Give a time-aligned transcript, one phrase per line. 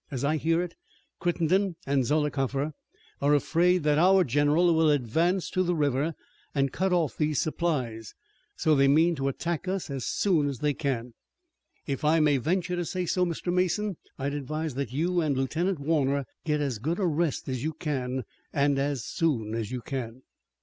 [0.09, 0.73] As I hear it,
[1.19, 2.71] Crittenden and Zollicoffer
[3.21, 6.15] are afraid that our general will advance to the river
[6.55, 8.15] an' cut off these supplies.
[8.55, 11.13] So they mean to attack us as soon as they can.
[11.85, 13.53] If I may venture to say so, Mr.
[13.53, 17.71] Mason, I'd advise that you and Lieutenant Warner get as good a rest as you
[17.71, 20.23] can, and as soon as you can."